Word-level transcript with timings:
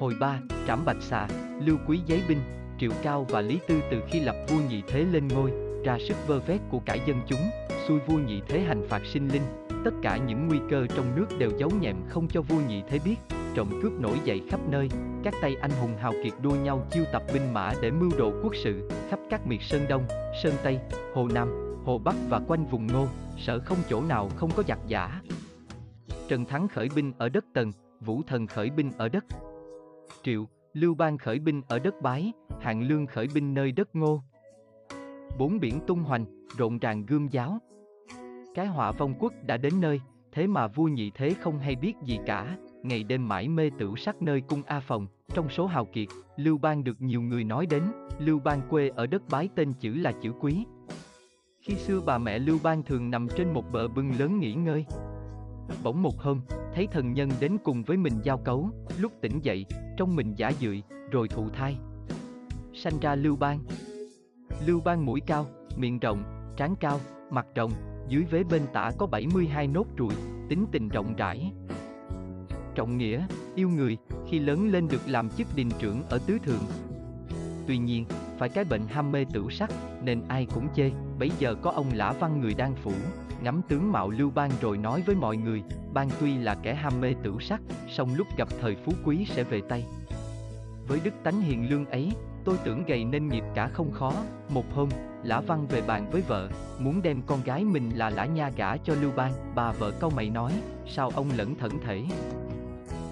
Hồi 0.00 0.14
ba, 0.20 0.40
trảm 0.66 0.84
bạch 0.84 1.02
xà, 1.02 1.28
lưu 1.60 1.76
quý 1.88 2.00
giấy 2.06 2.22
binh, 2.28 2.38
triệu 2.78 2.90
cao 3.02 3.26
và 3.28 3.40
lý 3.40 3.58
tư 3.68 3.80
từ 3.90 4.02
khi 4.08 4.20
lập 4.20 4.36
vua 4.48 4.60
nhị 4.68 4.82
thế 4.88 5.04
lên 5.12 5.28
ngôi, 5.28 5.50
ra 5.84 5.98
sức 6.08 6.16
vơ 6.26 6.40
vét 6.40 6.60
của 6.70 6.78
cải 6.86 7.00
dân 7.06 7.20
chúng, 7.26 7.40
xui 7.88 7.98
vua 8.06 8.18
nhị 8.18 8.40
thế 8.48 8.60
hành 8.60 8.88
phạt 8.88 9.02
sinh 9.04 9.28
linh. 9.28 9.42
Tất 9.84 9.90
cả 10.02 10.16
những 10.16 10.48
nguy 10.48 10.58
cơ 10.70 10.86
trong 10.96 11.16
nước 11.16 11.26
đều 11.38 11.50
giấu 11.58 11.70
nhẹm 11.80 11.96
không 12.08 12.28
cho 12.28 12.42
vua 12.42 12.60
nhị 12.68 12.82
thế 12.88 12.98
biết, 13.04 13.16
trộm 13.54 13.68
cướp 13.82 13.92
nổi 13.92 14.18
dậy 14.24 14.42
khắp 14.50 14.60
nơi, 14.70 14.88
các 15.24 15.34
tay 15.42 15.56
anh 15.60 15.70
hùng 15.70 15.96
hào 15.96 16.12
kiệt 16.24 16.32
đua 16.42 16.54
nhau 16.54 16.86
chiêu 16.90 17.04
tập 17.12 17.22
binh 17.34 17.54
mã 17.54 17.72
để 17.82 17.90
mưu 17.90 18.10
đồ 18.18 18.32
quốc 18.42 18.52
sự, 18.64 18.88
khắp 19.10 19.18
các 19.30 19.46
miệt 19.46 19.60
Sơn 19.62 19.82
Đông, 19.88 20.04
Sơn 20.42 20.54
Tây, 20.62 20.78
Hồ 21.14 21.28
Nam, 21.28 21.48
Hồ 21.84 21.98
Bắc 21.98 22.16
và 22.28 22.40
quanh 22.48 22.66
vùng 22.66 22.86
Ngô, 22.86 23.06
sợ 23.38 23.60
không 23.60 23.78
chỗ 23.88 24.02
nào 24.02 24.30
không 24.36 24.50
có 24.56 24.62
giặc 24.68 24.78
giả. 24.86 25.20
Trần 26.28 26.44
Thắng 26.44 26.68
khởi 26.68 26.88
binh 26.94 27.12
ở 27.18 27.28
đất 27.28 27.44
Tần, 27.54 27.72
Vũ 28.00 28.22
Thần 28.26 28.46
khởi 28.46 28.70
binh 28.70 28.92
ở 28.98 29.08
đất 29.08 29.24
Triệu, 30.24 30.48
Lưu 30.72 30.94
Bang 30.94 31.18
khởi 31.18 31.38
binh 31.38 31.62
ở 31.68 31.78
đất 31.78 31.94
Bái, 32.02 32.32
Hạng 32.60 32.82
Lương 32.82 33.06
khởi 33.06 33.28
binh 33.34 33.54
nơi 33.54 33.72
đất 33.72 33.96
Ngô. 33.96 34.22
Bốn 35.38 35.60
biển 35.60 35.80
tung 35.86 36.02
hoành, 36.02 36.24
rộn 36.58 36.78
ràng 36.78 37.06
gươm 37.06 37.28
giáo. 37.28 37.58
Cái 38.54 38.66
họa 38.66 38.92
vong 38.92 39.14
quốc 39.18 39.32
đã 39.46 39.56
đến 39.56 39.80
nơi, 39.80 40.00
thế 40.32 40.46
mà 40.46 40.66
vua 40.66 40.84
nhị 40.84 41.10
thế 41.10 41.34
không 41.40 41.58
hay 41.58 41.76
biết 41.76 41.92
gì 42.02 42.18
cả, 42.26 42.56
ngày 42.82 43.02
đêm 43.02 43.28
mãi 43.28 43.48
mê 43.48 43.70
tửu 43.78 43.96
sắc 43.96 44.22
nơi 44.22 44.40
cung 44.40 44.62
A 44.66 44.80
Phòng. 44.80 45.06
Trong 45.34 45.48
số 45.48 45.66
hào 45.66 45.84
kiệt, 45.84 46.08
Lưu 46.36 46.58
Bang 46.58 46.84
được 46.84 47.02
nhiều 47.02 47.22
người 47.22 47.44
nói 47.44 47.66
đến, 47.66 47.82
Lưu 48.18 48.38
Bang 48.38 48.60
quê 48.70 48.88
ở 48.88 49.06
đất 49.06 49.22
Bái 49.30 49.48
tên 49.54 49.72
chữ 49.80 49.94
là 49.94 50.12
chữ 50.22 50.32
Quý. 50.40 50.64
Khi 51.60 51.74
xưa 51.74 52.00
bà 52.06 52.18
mẹ 52.18 52.38
Lưu 52.38 52.58
Bang 52.62 52.82
thường 52.82 53.10
nằm 53.10 53.28
trên 53.36 53.52
một 53.52 53.64
bờ 53.72 53.88
bưng 53.88 54.12
lớn 54.18 54.38
nghỉ 54.40 54.54
ngơi. 54.54 54.84
Bỗng 55.82 56.02
một 56.02 56.18
hôm, 56.18 56.40
thấy 56.74 56.86
thần 56.86 57.12
nhân 57.12 57.30
đến 57.40 57.58
cùng 57.64 57.82
với 57.82 57.96
mình 57.96 58.12
giao 58.22 58.38
cấu, 58.38 58.70
lúc 58.98 59.12
tỉnh 59.20 59.40
dậy, 59.42 59.66
trong 59.96 60.16
mình 60.16 60.34
giả 60.36 60.52
dưỡi, 60.60 60.82
rồi 61.10 61.28
thụ 61.28 61.48
thai. 61.48 61.76
Sanh 62.74 63.00
ra 63.00 63.14
Lưu 63.14 63.36
Bang. 63.36 63.58
Lưu 64.66 64.80
Bang 64.80 65.06
mũi 65.06 65.20
cao, 65.26 65.46
miệng 65.76 65.98
rộng, 65.98 66.22
trán 66.56 66.74
cao, 66.80 67.00
mặt 67.30 67.46
rộng, 67.54 67.72
dưới 68.08 68.22
vế 68.30 68.42
bên 68.44 68.62
tả 68.72 68.90
có 68.98 69.06
72 69.06 69.66
nốt 69.66 69.86
ruồi, 69.96 70.14
tính 70.48 70.66
tình 70.72 70.88
rộng 70.88 71.14
rãi. 71.16 71.52
Trọng 72.74 72.98
nghĩa, 72.98 73.26
yêu 73.54 73.68
người, 73.68 73.96
khi 74.28 74.38
lớn 74.38 74.68
lên 74.72 74.88
được 74.88 75.00
làm 75.06 75.28
chức 75.30 75.46
đình 75.56 75.70
trưởng 75.78 76.02
ở 76.08 76.18
tứ 76.26 76.38
thượng. 76.38 76.62
Tuy 77.66 77.78
nhiên, 77.78 78.04
phải 78.38 78.48
cái 78.48 78.64
bệnh 78.64 78.86
ham 78.86 79.12
mê 79.12 79.24
tửu 79.32 79.50
sắc, 79.50 79.70
nên 80.02 80.22
ai 80.28 80.46
cũng 80.54 80.68
chê, 80.74 80.90
bấy 81.18 81.30
giờ 81.38 81.54
có 81.54 81.70
ông 81.70 81.86
lã 81.94 82.12
văn 82.12 82.40
người 82.40 82.54
đang 82.54 82.74
phủ, 82.74 82.92
ngắm 83.42 83.62
tướng 83.68 83.92
mạo 83.92 84.10
lưu 84.10 84.30
bang 84.30 84.50
rồi 84.60 84.78
nói 84.78 85.02
với 85.06 85.16
mọi 85.16 85.36
người, 85.36 85.62
ban 85.92 86.08
tuy 86.20 86.38
là 86.38 86.54
kẻ 86.54 86.74
ham 86.74 87.00
mê 87.00 87.14
tửu 87.22 87.40
sắc, 87.40 87.60
song 87.88 88.14
lúc 88.14 88.26
gặp 88.36 88.48
thời 88.60 88.76
phú 88.84 88.92
quý 89.04 89.26
sẽ 89.34 89.44
về 89.44 89.60
tay. 89.68 89.84
Với 90.88 91.00
đức 91.04 91.14
tánh 91.24 91.40
hiền 91.40 91.70
lương 91.70 91.86
ấy, 91.86 92.12
tôi 92.44 92.56
tưởng 92.64 92.84
gầy 92.86 93.04
nên 93.04 93.28
nghiệp 93.28 93.44
cả 93.54 93.68
không 93.68 93.92
khó, 93.92 94.12
một 94.48 94.64
hôm, 94.74 94.88
Lã 95.22 95.40
Văn 95.40 95.66
về 95.66 95.82
bàn 95.86 96.10
với 96.10 96.22
vợ, 96.22 96.48
muốn 96.78 97.02
đem 97.02 97.22
con 97.26 97.42
gái 97.44 97.64
mình 97.64 97.90
là 97.94 98.10
Lã 98.10 98.24
Nha 98.24 98.50
gả 98.56 98.76
cho 98.76 98.94
Lưu 98.94 99.12
Bang, 99.16 99.32
bà 99.54 99.72
vợ 99.72 99.90
câu 100.00 100.10
mày 100.16 100.30
nói, 100.30 100.52
sao 100.86 101.10
ông 101.14 101.26
lẫn 101.36 101.54
thẩn 101.54 101.70
thể. 101.86 102.04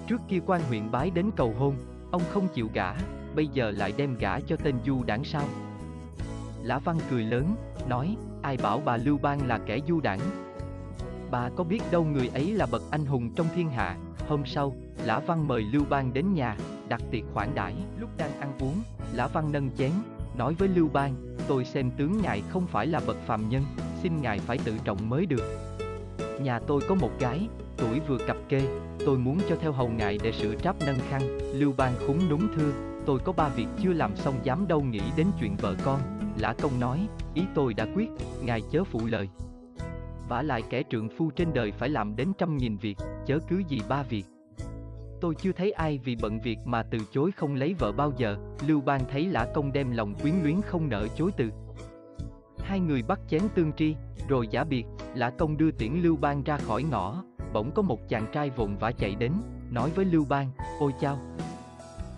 Trước 0.07 0.21
kia 0.29 0.39
quan 0.45 0.61
huyện 0.61 0.91
bái 0.91 1.09
đến 1.09 1.29
cầu 1.35 1.53
hôn, 1.57 1.75
ông 2.11 2.21
không 2.29 2.47
chịu 2.53 2.69
gả, 2.73 2.93
bây 3.35 3.47
giờ 3.47 3.71
lại 3.71 3.93
đem 3.97 4.15
gả 4.19 4.39
cho 4.39 4.55
tên 4.55 4.75
du 4.85 5.03
đảng 5.03 5.23
sao. 5.23 5.45
Lã 6.63 6.79
Văn 6.79 6.97
cười 7.09 7.23
lớn, 7.23 7.55
nói, 7.89 8.15
ai 8.41 8.57
bảo 8.57 8.81
bà 8.85 8.97
Lưu 8.97 9.17
Bang 9.17 9.47
là 9.47 9.59
kẻ 9.65 9.79
du 9.87 10.01
đảng. 10.01 10.19
Bà 11.31 11.49
có 11.55 11.63
biết 11.63 11.81
đâu 11.91 12.03
người 12.03 12.29
ấy 12.33 12.51
là 12.51 12.65
bậc 12.71 12.81
anh 12.91 13.05
hùng 13.05 13.29
trong 13.35 13.47
thiên 13.55 13.69
hạ, 13.69 13.97
hôm 14.27 14.45
sau, 14.45 14.75
Lã 15.03 15.19
Văn 15.19 15.47
mời 15.47 15.61
Lưu 15.61 15.83
Bang 15.89 16.13
đến 16.13 16.33
nhà, 16.33 16.57
đặt 16.87 17.01
tiệc 17.11 17.23
khoản 17.33 17.49
đãi 17.55 17.75
lúc 17.99 18.09
đang 18.17 18.39
ăn 18.39 18.53
uống, 18.59 18.75
Lã 19.13 19.27
Văn 19.27 19.51
nâng 19.51 19.69
chén, 19.77 19.91
nói 20.37 20.53
với 20.53 20.67
Lưu 20.67 20.89
Bang, 20.93 21.15
tôi 21.47 21.65
xem 21.65 21.91
tướng 21.97 22.21
ngài 22.21 22.41
không 22.49 22.67
phải 22.67 22.87
là 22.87 23.01
bậc 23.07 23.17
phàm 23.25 23.49
nhân, 23.49 23.63
xin 24.03 24.21
ngài 24.21 24.39
phải 24.39 24.57
tự 24.57 24.73
trọng 24.83 25.09
mới 25.09 25.25
được. 25.25 25.43
Nhà 26.41 26.59
tôi 26.59 26.81
có 26.87 26.95
một 26.95 27.11
gái, 27.19 27.47
tuổi 27.77 27.99
vừa 28.07 28.17
cập 28.27 28.37
kê, 28.49 28.61
tôi 29.05 29.17
muốn 29.17 29.37
cho 29.49 29.55
theo 29.61 29.71
hầu 29.71 29.89
ngài 29.89 30.17
để 30.23 30.31
sửa 30.31 30.55
tráp 30.55 30.75
nâng 30.85 30.99
khăn, 31.09 31.21
Lưu 31.53 31.73
Bang 31.77 31.93
khúng 32.07 32.29
núng 32.29 32.47
thưa, 32.55 32.71
tôi 33.05 33.19
có 33.19 33.31
ba 33.31 33.47
việc 33.47 33.67
chưa 33.83 33.93
làm 33.93 34.15
xong 34.15 34.35
dám 34.43 34.67
đâu 34.67 34.81
nghĩ 34.81 35.01
đến 35.17 35.27
chuyện 35.39 35.55
vợ 35.61 35.75
con, 35.85 35.99
Lã 36.37 36.53
Công 36.61 36.79
nói, 36.79 37.07
ý 37.33 37.43
tôi 37.55 37.73
đã 37.73 37.85
quyết, 37.95 38.09
ngài 38.43 38.61
chớ 38.71 38.83
phụ 38.83 38.99
lời. 39.05 39.29
vả 40.29 40.41
lại 40.41 40.63
kẻ 40.69 40.83
trượng 40.89 41.09
phu 41.17 41.31
trên 41.31 41.53
đời 41.53 41.71
phải 41.71 41.89
làm 41.89 42.15
đến 42.15 42.31
trăm 42.37 42.57
nghìn 42.57 42.77
việc, 42.77 42.97
chớ 43.25 43.39
cứ 43.49 43.61
gì 43.67 43.79
ba 43.89 44.03
việc. 44.03 44.25
Tôi 45.21 45.35
chưa 45.35 45.51
thấy 45.51 45.71
ai 45.71 45.99
vì 46.03 46.15
bận 46.21 46.39
việc 46.43 46.59
mà 46.65 46.83
từ 46.83 46.97
chối 47.11 47.31
không 47.31 47.55
lấy 47.55 47.73
vợ 47.73 47.91
bao 47.91 48.13
giờ, 48.17 48.37
Lưu 48.67 48.81
Bang 48.81 49.01
thấy 49.11 49.25
Lã 49.25 49.45
Công 49.53 49.73
đem 49.73 49.91
lòng 49.91 50.15
quyến 50.15 50.33
luyến 50.43 50.61
không 50.61 50.89
nỡ 50.89 51.07
chối 51.15 51.31
từ. 51.37 51.49
Hai 52.59 52.79
người 52.79 53.01
bắt 53.01 53.19
chén 53.29 53.41
tương 53.55 53.73
tri, 53.73 53.95
rồi 54.27 54.47
giả 54.47 54.63
biệt, 54.63 54.85
Lã 55.15 55.29
Công 55.29 55.57
đưa 55.57 55.71
tiễn 55.71 55.93
Lưu 55.93 56.17
Bang 56.17 56.43
ra 56.43 56.57
khỏi 56.57 56.83
ngõ, 56.83 57.23
bỗng 57.53 57.71
có 57.71 57.81
một 57.81 58.09
chàng 58.09 58.25
trai 58.33 58.49
vội 58.49 58.69
vã 58.79 58.91
chạy 58.91 59.15
đến, 59.15 59.31
nói 59.71 59.89
với 59.95 60.05
Lưu 60.05 60.25
Bang, 60.29 60.51
ôi 60.79 60.91
chao, 60.99 61.19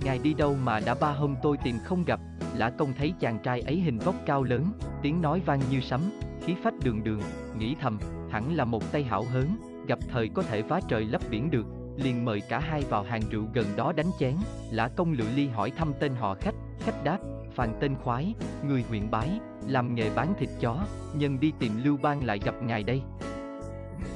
Ngài 0.04 0.20
đi 0.20 0.34
đâu 0.34 0.56
mà 0.64 0.80
đã 0.80 0.96
ba 0.96 1.12
hôm 1.12 1.36
tôi 1.42 1.58
tìm 1.64 1.76
không 1.84 2.06
gặp, 2.06 2.20
Lã 2.58 2.70
công 2.70 2.94
thấy 2.94 3.14
chàng 3.20 3.40
trai 3.44 3.62
ấy 3.62 3.80
hình 3.80 3.98
vóc 3.98 4.16
cao 4.26 4.44
lớn, 4.44 4.66
tiếng 5.02 5.22
nói 5.22 5.42
vang 5.46 5.62
như 5.72 5.82
sấm, 5.82 6.02
khí 6.42 6.56
phách 6.64 6.74
đường 6.84 7.04
đường, 7.04 7.22
nghĩ 7.58 7.76
thầm, 7.82 8.00
hẳn 8.30 8.56
là 8.56 8.66
một 8.66 8.92
tay 8.92 9.04
hảo 9.04 9.26
hớn, 9.32 9.46
gặp 9.88 10.00
thời 10.10 10.30
có 10.30 10.44
thể 10.44 10.62
vá 10.62 10.80
trời 10.88 11.06
lấp 11.06 11.22
biển 11.30 11.52
được, 11.52 11.66
liền 11.98 12.26
mời 12.26 12.42
cả 12.50 12.60
hai 12.60 12.82
vào 12.82 13.04
hàng 13.04 13.22
rượu 13.32 13.44
gần 13.54 13.66
đó 13.76 13.94
đánh 13.96 14.12
chén, 14.20 14.36
Lã 14.72 14.88
công 14.88 15.12
lự 15.12 15.26
ly 15.36 15.48
hỏi 15.48 15.72
thăm 15.78 15.94
tên 16.00 16.16
họ 16.16 16.36
khách, 16.36 16.56
khách 16.80 17.04
đáp, 17.04 17.20
phàn 17.56 17.78
tên 17.80 17.96
khoái, 17.96 18.34
người 18.68 18.84
huyện 18.90 19.12
bái, 19.12 19.30
làm 19.68 19.96
nghề 19.96 20.10
bán 20.16 20.34
thịt 20.40 20.50
chó, 20.60 20.86
nhân 21.14 21.40
đi 21.40 21.54
tìm 21.60 21.72
Lưu 21.84 21.98
Bang 22.02 22.26
lại 22.26 22.40
gặp 22.46 22.56
ngài 22.64 22.84
đây. 22.84 23.02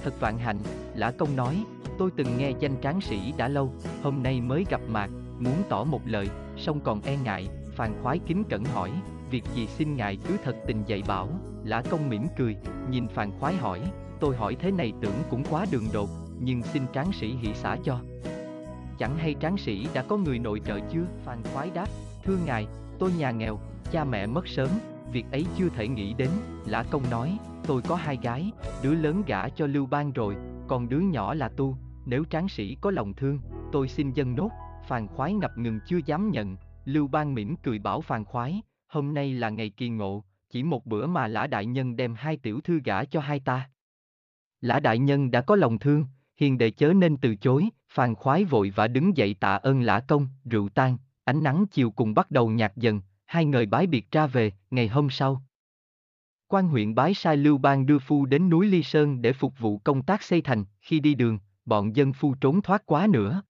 Thật 0.03 0.19
vạn 0.19 0.37
hạnh, 0.37 0.57
Lã 0.95 1.11
công 1.11 1.35
nói, 1.35 1.63
tôi 1.97 2.11
từng 2.17 2.37
nghe 2.37 2.51
danh 2.59 2.81
tráng 2.81 3.01
sĩ 3.01 3.33
đã 3.37 3.47
lâu, 3.47 3.73
hôm 4.03 4.23
nay 4.23 4.41
mới 4.41 4.65
gặp 4.69 4.81
mặt, 4.87 5.09
muốn 5.39 5.55
tỏ 5.69 5.83
một 5.83 6.01
lời, 6.05 6.29
song 6.57 6.79
còn 6.83 7.01
e 7.01 7.17
ngại, 7.23 7.47
phàn 7.79 7.93
khoái 8.03 8.19
kính 8.27 8.43
cẩn 8.49 8.65
hỏi, 8.65 8.91
việc 9.31 9.43
gì 9.55 9.67
xin 9.67 9.95
ngài 9.95 10.17
cứ 10.27 10.37
thật 10.43 10.55
tình 10.67 10.83
dạy 10.85 11.03
bảo, 11.07 11.29
lã 11.63 11.81
công 11.89 12.09
mỉm 12.09 12.27
cười, 12.37 12.55
nhìn 12.89 13.07
phàn 13.07 13.31
khoái 13.39 13.55
hỏi, 13.55 13.81
tôi 14.19 14.35
hỏi 14.35 14.55
thế 14.59 14.71
này 14.71 14.93
tưởng 15.01 15.13
cũng 15.29 15.43
quá 15.49 15.65
đường 15.71 15.85
đột, 15.93 16.09
nhưng 16.39 16.63
xin 16.63 16.83
tráng 16.93 17.11
sĩ 17.11 17.27
hỷ 17.27 17.53
xả 17.53 17.77
cho. 17.83 17.99
Chẳng 18.97 19.17
hay 19.17 19.35
tráng 19.39 19.57
sĩ 19.57 19.87
đã 19.93 20.03
có 20.03 20.17
người 20.17 20.39
nội 20.39 20.61
trợ 20.65 20.79
chưa? 20.93 21.05
Phàn 21.25 21.37
khoái 21.53 21.69
đáp, 21.73 21.87
thưa 22.23 22.37
ngài, 22.45 22.67
tôi 22.99 23.11
nhà 23.17 23.31
nghèo, 23.31 23.59
cha 23.91 24.03
mẹ 24.03 24.25
mất 24.25 24.47
sớm, 24.47 24.69
việc 25.11 25.25
ấy 25.31 25.45
chưa 25.57 25.69
thể 25.69 25.87
nghĩ 25.87 26.13
đến, 26.13 26.29
lã 26.65 26.83
công 26.91 27.03
nói, 27.11 27.37
tôi 27.67 27.81
có 27.81 27.95
hai 27.95 28.17
gái, 28.21 28.51
đứa 28.83 28.93
lớn 28.93 29.23
gả 29.27 29.49
cho 29.49 29.67
Lưu 29.67 29.85
Bang 29.85 30.11
rồi, 30.11 30.35
còn 30.67 30.89
đứa 30.89 30.99
nhỏ 30.99 31.33
là 31.33 31.49
tu, 31.49 31.77
nếu 32.05 32.23
tráng 32.29 32.49
sĩ 32.49 32.75
có 32.81 32.91
lòng 32.91 33.13
thương, 33.13 33.39
tôi 33.71 33.87
xin 33.87 34.11
dân 34.11 34.35
nốt, 34.35 34.49
Phàn 34.87 35.07
khoái 35.07 35.33
ngập 35.33 35.57
ngừng 35.57 35.79
chưa 35.87 35.99
dám 36.05 36.31
nhận, 36.31 36.57
Lưu 36.89 37.07
Bang 37.07 37.33
mỉm 37.33 37.55
cười 37.55 37.79
bảo 37.79 38.01
Phàn 38.01 38.25
khoái, 38.25 38.61
hôm 38.87 39.13
nay 39.13 39.33
là 39.33 39.49
ngày 39.49 39.69
kỳ 39.69 39.89
ngộ, 39.89 40.23
chỉ 40.49 40.63
một 40.63 40.85
bữa 40.85 41.07
mà 41.07 41.27
Lã 41.27 41.47
Đại 41.47 41.65
Nhân 41.65 41.95
đem 41.95 42.15
hai 42.15 42.37
tiểu 42.37 42.61
thư 42.61 42.79
gả 42.83 43.03
cho 43.03 43.19
hai 43.19 43.39
ta. 43.39 43.69
Lã 44.61 44.79
Đại 44.79 44.99
Nhân 44.99 45.31
đã 45.31 45.41
có 45.41 45.55
lòng 45.55 45.79
thương, 45.79 46.05
hiền 46.35 46.57
đệ 46.57 46.71
chớ 46.71 46.93
nên 46.93 47.17
từ 47.17 47.35
chối, 47.35 47.69
Phàn 47.89 48.15
khoái 48.15 48.43
vội 48.43 48.69
vã 48.69 48.87
đứng 48.87 49.17
dậy 49.17 49.35
tạ 49.39 49.55
ơn 49.55 49.81
Lã 49.81 49.99
Công, 49.99 50.27
rượu 50.45 50.69
tan, 50.69 50.97
ánh 51.23 51.43
nắng 51.43 51.65
chiều 51.71 51.91
cùng 51.91 52.13
bắt 52.13 52.31
đầu 52.31 52.49
nhạt 52.49 52.75
dần, 52.75 53.01
hai 53.25 53.45
người 53.45 53.65
bái 53.65 53.87
biệt 53.87 54.11
ra 54.11 54.27
về, 54.27 54.51
ngày 54.71 54.87
hôm 54.87 55.09
sau. 55.09 55.41
Quan 56.47 56.67
huyện 56.67 56.95
bái 56.95 57.13
sai 57.13 57.37
Lưu 57.37 57.57
Bang 57.57 57.85
đưa 57.85 57.99
phu 57.99 58.25
đến 58.25 58.49
núi 58.49 58.67
Ly 58.67 58.83
Sơn 58.83 59.21
để 59.21 59.33
phục 59.33 59.59
vụ 59.59 59.77
công 59.77 60.01
tác 60.01 60.23
xây 60.23 60.41
thành, 60.41 60.65
khi 60.81 60.99
đi 60.99 61.15
đường, 61.15 61.39
bọn 61.65 61.95
dân 61.95 62.13
phu 62.13 62.35
trốn 62.35 62.61
thoát 62.61 62.85
quá 62.85 63.07
nữa. 63.07 63.43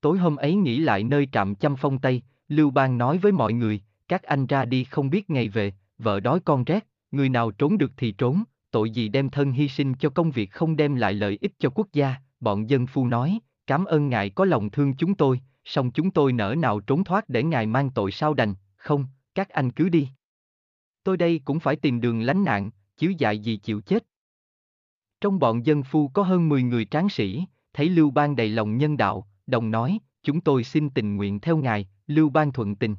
Tối 0.00 0.18
hôm 0.18 0.36
ấy 0.36 0.54
nghỉ 0.54 0.78
lại 0.78 1.04
nơi 1.04 1.28
trạm 1.32 1.54
chăm 1.54 1.76
phong 1.76 1.98
Tây, 1.98 2.22
Lưu 2.48 2.70
Bang 2.70 2.98
nói 2.98 3.18
với 3.18 3.32
mọi 3.32 3.52
người, 3.52 3.80
các 4.08 4.22
anh 4.22 4.46
ra 4.46 4.64
đi 4.64 4.84
không 4.84 5.10
biết 5.10 5.30
ngày 5.30 5.48
về, 5.48 5.72
vợ 5.98 6.20
đói 6.20 6.40
con 6.40 6.64
rét, 6.64 6.86
người 7.10 7.28
nào 7.28 7.50
trốn 7.50 7.78
được 7.78 7.92
thì 7.96 8.12
trốn, 8.12 8.42
tội 8.70 8.90
gì 8.90 9.08
đem 9.08 9.30
thân 9.30 9.52
hy 9.52 9.68
sinh 9.68 9.94
cho 9.94 10.10
công 10.10 10.30
việc 10.30 10.50
không 10.50 10.76
đem 10.76 10.94
lại 10.94 11.12
lợi 11.12 11.38
ích 11.40 11.52
cho 11.58 11.70
quốc 11.70 11.88
gia, 11.92 12.14
bọn 12.40 12.70
dân 12.70 12.86
phu 12.86 13.06
nói, 13.06 13.38
cảm 13.66 13.84
ơn 13.84 14.08
ngài 14.08 14.30
có 14.30 14.44
lòng 14.44 14.70
thương 14.70 14.94
chúng 14.96 15.14
tôi, 15.14 15.40
song 15.64 15.90
chúng 15.90 16.10
tôi 16.10 16.32
nỡ 16.32 16.54
nào 16.58 16.80
trốn 16.80 17.04
thoát 17.04 17.28
để 17.28 17.42
ngài 17.42 17.66
mang 17.66 17.90
tội 17.90 18.10
sao 18.10 18.34
đành, 18.34 18.54
không, 18.76 19.06
các 19.34 19.48
anh 19.48 19.70
cứ 19.70 19.88
đi. 19.88 20.08
Tôi 21.04 21.16
đây 21.16 21.40
cũng 21.44 21.60
phải 21.60 21.76
tìm 21.76 22.00
đường 22.00 22.20
lánh 22.20 22.44
nạn, 22.44 22.70
chứ 22.96 23.12
dại 23.18 23.38
gì 23.38 23.56
chịu 23.56 23.80
chết. 23.80 24.06
Trong 25.20 25.38
bọn 25.38 25.66
dân 25.66 25.82
phu 25.82 26.08
có 26.08 26.22
hơn 26.22 26.48
10 26.48 26.62
người 26.62 26.84
tráng 26.84 27.08
sĩ, 27.08 27.44
thấy 27.72 27.88
Lưu 27.88 28.10
Bang 28.10 28.36
đầy 28.36 28.48
lòng 28.48 28.78
nhân 28.78 28.96
đạo, 28.96 29.28
đồng 29.46 29.70
nói, 29.70 29.98
chúng 30.22 30.40
tôi 30.40 30.64
xin 30.64 30.90
tình 30.90 31.16
nguyện 31.16 31.40
theo 31.40 31.56
ngài, 31.56 31.88
Lưu 32.06 32.30
Bang 32.30 32.52
thuận 32.52 32.76
tình. 32.76 32.96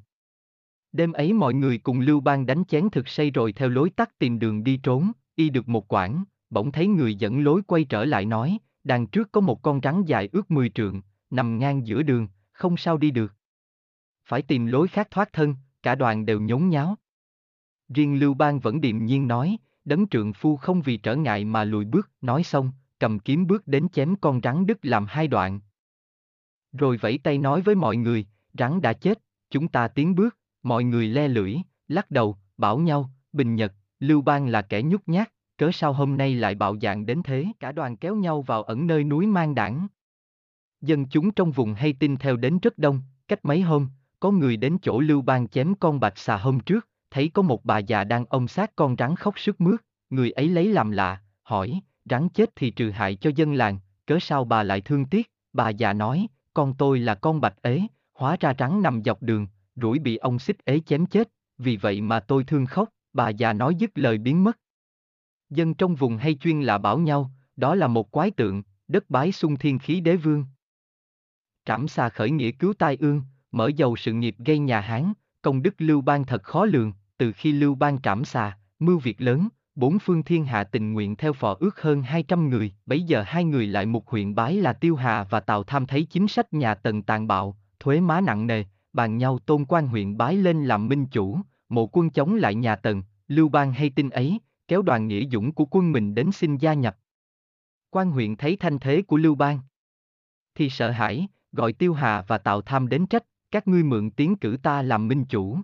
Đêm 0.92 1.14
ấy 1.14 1.34
mọi 1.34 1.54
người 1.54 1.78
cùng 1.78 2.00
Lưu 2.00 2.20
Bang 2.20 2.46
đánh 2.46 2.64
chén 2.68 2.90
thực 2.90 3.08
say 3.08 3.32
rồi 3.32 3.54
theo 3.54 3.70
lối 3.70 3.90
tắt 3.90 4.20
tìm 4.20 4.40
đường 4.40 4.64
đi 4.64 4.78
trốn, 4.78 5.12
y 5.36 5.50
được 5.50 5.70
một 5.70 5.88
quãng, 5.88 6.24
bỗng 6.50 6.72
thấy 6.72 6.88
người 6.88 7.16
dẫn 7.16 7.44
lối 7.44 7.62
quay 7.68 7.84
trở 7.84 8.06
lại 8.06 8.26
nói, 8.26 8.58
đằng 8.84 9.08
trước 9.08 9.32
có 9.32 9.42
một 9.42 9.62
con 9.62 9.80
rắn 9.84 10.04
dài 10.04 10.30
ước 10.32 10.52
10 10.52 10.70
trượng, 10.70 11.02
nằm 11.30 11.60
ngang 11.60 11.88
giữa 11.88 12.04
đường, 12.04 12.28
không 12.52 12.78
sao 12.78 12.98
đi 12.98 13.12
được. 13.12 13.34
Phải 14.26 14.42
tìm 14.42 14.66
lối 14.66 14.88
khác 14.88 15.08
thoát 15.12 15.34
thân, 15.34 15.56
cả 15.84 15.96
đoàn 15.96 16.26
đều 16.26 16.42
nhốn 16.42 16.70
nháo. 16.70 16.96
Riêng 17.90 18.20
Lưu 18.20 18.34
Bang 18.34 18.60
vẫn 18.60 18.82
điềm 18.82 19.06
nhiên 19.06 19.28
nói, 19.28 19.58
đấng 19.86 20.08
trượng 20.08 20.34
phu 20.34 20.58
không 20.58 20.82
vì 20.82 20.98
trở 20.98 21.16
ngại 21.16 21.46
mà 21.46 21.64
lùi 21.64 21.86
bước, 21.86 22.12
nói 22.22 22.44
xong, 22.44 22.72
cầm 23.00 23.20
kiếm 23.20 23.48
bước 23.48 23.68
đến 23.68 23.90
chém 23.90 24.16
con 24.16 24.40
rắn 24.44 24.66
đứt 24.66 24.78
làm 24.82 25.06
hai 25.10 25.28
đoạn. 25.28 25.60
Rồi 26.72 26.98
vẫy 26.98 27.20
tay 27.24 27.38
nói 27.38 27.62
với 27.62 27.76
mọi 27.76 27.98
người, 27.98 28.26
rắn 28.58 28.82
đã 28.82 28.94
chết, 28.94 29.22
chúng 29.50 29.68
ta 29.68 29.88
tiến 29.88 30.16
bước, 30.16 30.38
mọi 30.64 30.84
người 30.84 31.08
le 31.08 31.28
lưỡi, 31.28 31.56
lắc 31.88 32.12
đầu, 32.12 32.38
bảo 32.58 32.80
nhau, 32.80 33.10
bình 33.34 33.56
nhật, 33.56 33.74
Lưu 34.00 34.22
Bang 34.22 34.48
là 34.48 34.62
kẻ 34.62 34.82
nhút 34.82 35.02
nhát, 35.06 35.30
cớ 35.58 35.72
sao 35.72 35.94
hôm 35.94 36.18
nay 36.18 36.36
lại 36.36 36.56
bạo 36.56 36.80
dạng 36.82 37.06
đến 37.06 37.22
thế, 37.24 37.46
cả 37.60 37.72
đoàn 37.72 37.98
kéo 37.98 38.16
nhau 38.16 38.42
vào 38.42 38.64
ẩn 38.64 38.88
nơi 38.88 39.04
núi 39.04 39.28
mang 39.28 39.56
đảng. 39.56 39.88
Dân 40.82 41.06
chúng 41.06 41.32
trong 41.32 41.52
vùng 41.52 41.74
hay 41.74 41.94
tin 41.94 42.18
theo 42.18 42.38
đến 42.38 42.60
rất 42.60 42.78
đông, 42.78 43.02
cách 43.28 43.46
mấy 43.46 43.62
hôm, 43.62 43.90
có 44.20 44.32
người 44.32 44.58
đến 44.58 44.78
chỗ 44.82 45.00
Lưu 45.00 45.22
Bang 45.22 45.48
chém 45.48 45.76
con 45.76 46.00
bạch 46.00 46.18
xà 46.18 46.38
hôm 46.38 46.60
trước, 46.60 46.88
thấy 47.12 47.30
có 47.30 47.42
một 47.42 47.66
bà 47.66 47.78
già 47.78 48.04
đang 48.04 48.26
ôm 48.30 48.48
sát 48.48 48.76
con 48.76 48.96
rắn 49.00 49.16
khóc 49.16 49.40
sức 49.40 49.62
mướt, 49.62 49.82
người 50.10 50.32
ấy 50.32 50.50
lấy 50.50 50.68
làm 50.68 50.92
lạ, 50.92 51.22
hỏi, 51.44 51.82
rắn 52.06 52.30
chết 52.30 52.50
thì 52.56 52.72
trừ 52.72 52.90
hại 52.90 53.16
cho 53.16 53.32
dân 53.36 53.54
làng, 53.54 53.80
cớ 54.06 54.18
sao 54.22 54.46
bà 54.46 54.64
lại 54.64 54.82
thương 54.82 55.06
tiếc, 55.06 55.32
bà 55.54 55.70
già 55.70 55.94
nói, 55.94 56.28
con 56.54 56.74
tôi 56.78 57.00
là 57.00 57.16
con 57.16 57.42
bạch 57.42 57.62
ế, 57.62 57.82
hóa 58.16 58.38
ra 58.40 58.54
trắng 58.54 58.82
nằm 58.82 59.04
dọc 59.04 59.22
đường, 59.22 59.48
rủi 59.76 60.00
bị 60.00 60.18
ông 60.18 60.40
xích 60.40 60.66
ế 60.66 60.80
chém 60.80 61.06
chết, 61.06 61.30
vì 61.58 61.78
vậy 61.78 62.02
mà 62.02 62.20
tôi 62.20 62.44
thương 62.44 62.66
khóc, 62.66 62.90
bà 63.14 63.30
già 63.30 63.54
nói 63.54 63.76
dứt 63.76 63.92
lời 63.96 64.18
biến 64.18 64.44
mất. 64.44 64.60
Dân 65.50 65.74
trong 65.74 65.96
vùng 65.96 66.18
hay 66.18 66.36
chuyên 66.36 66.62
là 66.62 66.78
bảo 66.78 67.00
nhau, 67.00 67.32
đó 67.56 67.76
là 67.76 67.88
một 67.88 68.12
quái 68.12 68.32
tượng, 68.32 68.64
đất 68.88 69.10
bái 69.10 69.32
sung 69.32 69.58
thiên 69.58 69.80
khí 69.80 70.00
đế 70.00 70.16
vương. 70.16 70.46
Trảm 71.66 71.88
xà 71.88 72.10
khởi 72.10 72.32
nghĩa 72.32 72.52
cứu 72.52 72.74
tai 72.74 72.98
ương, 73.00 73.22
mở 73.52 73.72
dầu 73.76 73.96
sự 73.96 74.14
nghiệp 74.14 74.36
gây 74.40 74.60
nhà 74.60 74.80
Hán, 74.80 75.14
công 75.42 75.62
đức 75.62 75.76
Lưu 75.78 76.02
Bang 76.02 76.26
thật 76.26 76.44
khó 76.44 76.66
lường, 76.66 76.94
từ 77.18 77.32
khi 77.32 77.52
Lưu 77.52 77.76
Bang 77.76 78.02
trảm 78.02 78.26
xà, 78.26 78.58
mưu 78.80 79.00
việc 79.00 79.22
lớn, 79.22 79.48
bốn 79.76 80.00
phương 80.00 80.24
thiên 80.24 80.46
hạ 80.46 80.64
tình 80.64 80.94
nguyện 80.94 81.16
theo 81.16 81.34
phò 81.34 81.58
ước 81.60 81.82
hơn 81.82 82.02
200 82.02 82.50
người, 82.50 82.74
bấy 82.86 83.04
giờ 83.04 83.24
hai 83.28 83.44
người 83.44 83.68
lại 83.68 83.86
một 83.86 84.10
huyện 84.10 84.36
bái 84.36 84.56
là 84.56 84.74
Tiêu 84.74 84.96
Hà 84.96 85.24
và 85.24 85.40
Tào 85.40 85.64
Tham 85.64 85.86
thấy 85.86 86.04
chính 86.04 86.28
sách 86.28 86.54
nhà 86.54 86.76
Tần 86.76 87.02
tàn 87.02 87.28
bạo, 87.28 87.58
thuế 87.86 88.00
má 88.00 88.22
nặng 88.22 88.48
nề, 88.48 88.64
bàn 88.94 89.18
nhau 89.18 89.40
tôn 89.40 89.66
quan 89.66 89.88
huyện 89.88 90.18
bái 90.18 90.36
lên 90.36 90.66
làm 90.66 90.88
minh 90.88 91.06
chủ, 91.06 91.40
mộ 91.70 91.90
quân 91.92 92.10
chống 92.10 92.36
lại 92.36 92.56
nhà 92.56 92.76
Tần, 92.76 93.04
Lưu 93.28 93.50
Bang 93.50 93.74
hay 93.74 93.90
tin 93.90 94.10
ấy, 94.10 94.40
kéo 94.68 94.82
đoàn 94.82 95.08
nghĩa 95.08 95.28
dũng 95.32 95.52
của 95.52 95.66
quân 95.72 95.92
mình 95.92 96.16
đến 96.16 96.32
xin 96.32 96.58
gia 96.58 96.74
nhập. 96.74 96.98
Quan 97.90 98.12
huyện 98.12 98.36
thấy 98.36 98.56
thanh 98.56 98.80
thế 98.80 99.02
của 99.02 99.18
Lưu 99.18 99.36
Bang, 99.36 99.60
thì 100.56 100.70
sợ 100.70 100.92
hãi, 100.92 101.28
gọi 101.52 101.74
Tiêu 101.74 101.94
Hà 101.94 102.22
và 102.28 102.38
Tào 102.38 102.62
Tham 102.62 102.90
đến 102.90 103.08
trách, 103.08 103.24
các 103.52 103.68
ngươi 103.68 103.84
mượn 103.84 104.12
tiếng 104.12 104.36
cử 104.36 104.58
ta 104.64 104.82
làm 104.82 105.08
minh 105.08 105.26
chủ. 105.26 105.58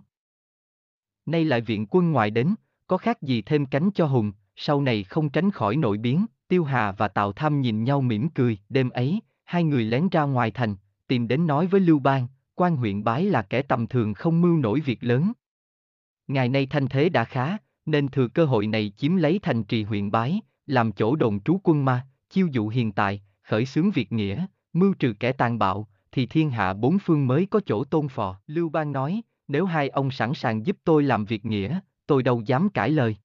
Nay 1.26 1.44
lại 1.44 1.60
viện 1.60 1.86
quân 1.90 2.12
ngoài 2.12 2.30
đến, 2.30 2.54
có 2.86 2.96
khác 2.96 3.22
gì 3.22 3.42
thêm 3.42 3.66
cánh 3.66 3.90
cho 3.94 4.06
hùng, 4.06 4.32
sau 4.56 4.80
này 4.80 5.04
không 5.04 5.30
tránh 5.30 5.50
khỏi 5.50 5.76
nội 5.76 5.98
biến, 5.98 6.26
Tiêu 6.48 6.64
Hà 6.64 6.92
và 6.92 7.08
Tào 7.08 7.32
Tham 7.32 7.60
nhìn 7.60 7.84
nhau 7.84 8.00
mỉm 8.00 8.28
cười, 8.28 8.58
đêm 8.68 8.90
ấy, 8.90 9.20
hai 9.44 9.64
người 9.64 9.84
lén 9.84 10.08
ra 10.08 10.22
ngoài 10.22 10.50
thành, 10.50 10.76
tìm 11.12 11.28
đến 11.28 11.46
nói 11.46 11.66
với 11.66 11.80
Lưu 11.80 11.98
Bang, 11.98 12.26
quan 12.54 12.76
huyện 12.76 13.04
bái 13.04 13.24
là 13.24 13.42
kẻ 13.42 13.62
tầm 13.62 13.86
thường 13.86 14.14
không 14.14 14.40
mưu 14.40 14.56
nổi 14.56 14.80
việc 14.80 15.04
lớn. 15.04 15.32
Ngày 16.26 16.48
nay 16.48 16.66
thanh 16.66 16.88
thế 16.88 17.08
đã 17.08 17.24
khá, 17.24 17.56
nên 17.86 18.08
thừa 18.08 18.28
cơ 18.28 18.44
hội 18.44 18.66
này 18.66 18.92
chiếm 18.96 19.16
lấy 19.16 19.38
thành 19.42 19.64
trì 19.64 19.82
huyện 19.82 20.10
bái, 20.10 20.40
làm 20.66 20.92
chỗ 20.92 21.16
đồn 21.16 21.40
trú 21.40 21.60
quân 21.64 21.84
ma, 21.84 22.06
chiêu 22.30 22.46
dụ 22.46 22.68
hiện 22.68 22.92
tại, 22.92 23.22
khởi 23.42 23.66
xướng 23.66 23.90
việc 23.90 24.12
nghĩa, 24.12 24.46
mưu 24.72 24.94
trừ 24.94 25.14
kẻ 25.20 25.32
tàn 25.32 25.58
bạo, 25.58 25.88
thì 26.12 26.26
thiên 26.26 26.50
hạ 26.50 26.74
bốn 26.74 26.98
phương 26.98 27.26
mới 27.26 27.46
có 27.46 27.60
chỗ 27.66 27.84
tôn 27.84 28.08
phò. 28.08 28.40
Lưu 28.46 28.68
Bang 28.68 28.92
nói, 28.92 29.22
nếu 29.48 29.66
hai 29.66 29.88
ông 29.88 30.10
sẵn 30.10 30.34
sàng 30.34 30.66
giúp 30.66 30.76
tôi 30.84 31.02
làm 31.02 31.24
việc 31.24 31.44
nghĩa, 31.44 31.80
tôi 32.06 32.22
đâu 32.22 32.42
dám 32.46 32.68
cãi 32.68 32.90
lời. 32.90 33.16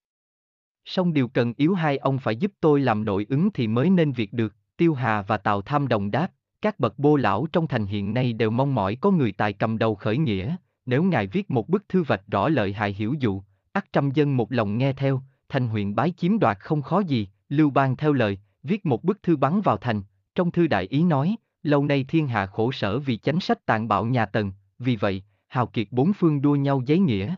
Song 0.85 1.13
điều 1.13 1.27
cần 1.27 1.53
yếu 1.57 1.73
hai 1.73 1.97
ông 1.97 2.17
phải 2.17 2.35
giúp 2.35 2.51
tôi 2.59 2.79
làm 2.79 3.05
nội 3.05 3.25
ứng 3.29 3.49
thì 3.53 3.67
mới 3.67 3.89
nên 3.89 4.11
việc 4.11 4.33
được, 4.33 4.55
Tiêu 4.77 4.93
Hà 4.93 5.21
và 5.21 5.37
Tào 5.37 5.61
Tham 5.61 5.87
đồng 5.87 6.11
đáp, 6.11 6.31
các 6.61 6.79
bậc 6.79 6.99
bô 6.99 7.15
lão 7.15 7.47
trong 7.51 7.67
thành 7.67 7.85
hiện 7.85 8.13
nay 8.13 8.33
đều 8.33 8.49
mong 8.49 8.75
mỏi 8.75 8.97
có 9.01 9.11
người 9.11 9.31
tài 9.31 9.53
cầm 9.53 9.77
đầu 9.77 9.95
khởi 9.95 10.17
nghĩa, 10.17 10.55
nếu 10.85 11.03
ngài 11.03 11.27
viết 11.27 11.51
một 11.51 11.69
bức 11.69 11.89
thư 11.89 12.03
vạch 12.03 12.21
rõ 12.27 12.49
lợi 12.49 12.73
hại 12.73 12.93
hiểu 12.93 13.15
dụ, 13.19 13.41
ắt 13.71 13.85
trăm 13.93 14.11
dân 14.11 14.37
một 14.37 14.51
lòng 14.51 14.77
nghe 14.77 14.93
theo, 14.93 15.21
thành 15.49 15.67
huyện 15.67 15.95
bái 15.95 16.13
chiếm 16.17 16.39
đoạt 16.39 16.57
không 16.59 16.81
khó 16.81 16.99
gì, 16.99 17.27
Lưu 17.49 17.69
Bang 17.69 17.95
theo 17.95 18.13
lời, 18.13 18.37
viết 18.63 18.85
một 18.85 19.03
bức 19.03 19.23
thư 19.23 19.35
bắn 19.35 19.61
vào 19.61 19.77
thành, 19.77 20.01
trong 20.35 20.51
thư 20.51 20.67
đại 20.67 20.83
ý 20.83 21.03
nói, 21.03 21.35
lâu 21.63 21.85
nay 21.85 22.05
thiên 22.07 22.27
hạ 22.27 22.45
khổ 22.45 22.71
sở 22.71 22.99
vì 22.99 23.17
chánh 23.17 23.39
sách 23.39 23.65
tàn 23.65 23.87
bạo 23.87 24.05
nhà 24.05 24.25
Tần, 24.25 24.51
vì 24.79 24.95
vậy, 24.95 25.23
hào 25.47 25.67
kiệt 25.67 25.87
bốn 25.91 26.13
phương 26.13 26.41
đua 26.41 26.55
nhau 26.55 26.81
giấy 26.85 26.99
nghĩa. 26.99 27.35